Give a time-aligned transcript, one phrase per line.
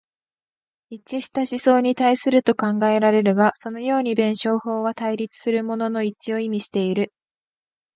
[0.89, 7.13] 一致した思想に達すると考えられるが、そのように弁証法は対立するものの一致を意味している。